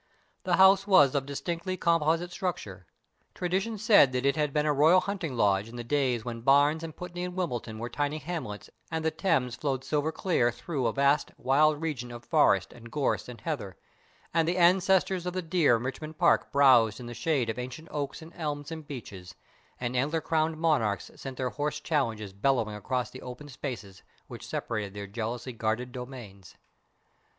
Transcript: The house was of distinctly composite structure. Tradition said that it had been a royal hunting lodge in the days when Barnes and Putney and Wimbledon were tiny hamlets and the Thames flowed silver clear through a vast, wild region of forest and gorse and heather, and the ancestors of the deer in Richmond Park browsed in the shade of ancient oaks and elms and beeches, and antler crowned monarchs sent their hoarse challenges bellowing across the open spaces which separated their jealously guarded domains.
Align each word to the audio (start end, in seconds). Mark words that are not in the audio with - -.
The 0.45 0.55
house 0.55 0.87
was 0.87 1.13
of 1.13 1.27
distinctly 1.27 1.77
composite 1.77 2.31
structure. 2.31 2.87
Tradition 3.35 3.77
said 3.77 4.13
that 4.13 4.25
it 4.25 4.35
had 4.35 4.51
been 4.51 4.65
a 4.65 4.73
royal 4.73 5.01
hunting 5.01 5.37
lodge 5.37 5.69
in 5.69 5.75
the 5.75 5.83
days 5.83 6.25
when 6.25 6.41
Barnes 6.41 6.81
and 6.81 6.95
Putney 6.95 7.23
and 7.23 7.35
Wimbledon 7.35 7.77
were 7.77 7.87
tiny 7.87 8.17
hamlets 8.17 8.67
and 8.89 9.05
the 9.05 9.11
Thames 9.11 9.53
flowed 9.55 9.83
silver 9.83 10.11
clear 10.11 10.51
through 10.51 10.87
a 10.87 10.91
vast, 10.91 11.29
wild 11.37 11.81
region 11.83 12.11
of 12.11 12.25
forest 12.25 12.73
and 12.73 12.89
gorse 12.91 13.29
and 13.29 13.41
heather, 13.41 13.77
and 14.33 14.47
the 14.47 14.57
ancestors 14.57 15.27
of 15.27 15.33
the 15.33 15.41
deer 15.43 15.75
in 15.77 15.83
Richmond 15.83 16.17
Park 16.17 16.51
browsed 16.51 16.99
in 16.99 17.05
the 17.05 17.13
shade 17.13 17.47
of 17.51 17.59
ancient 17.59 17.87
oaks 17.91 18.23
and 18.23 18.33
elms 18.35 18.71
and 18.71 18.87
beeches, 18.87 19.35
and 19.79 19.95
antler 19.95 20.19
crowned 20.19 20.57
monarchs 20.57 21.11
sent 21.15 21.37
their 21.37 21.51
hoarse 21.51 21.79
challenges 21.79 22.33
bellowing 22.33 22.73
across 22.73 23.11
the 23.11 23.21
open 23.21 23.49
spaces 23.49 24.01
which 24.25 24.47
separated 24.47 24.95
their 24.95 25.05
jealously 25.05 25.53
guarded 25.53 25.91
domains. 25.91 26.55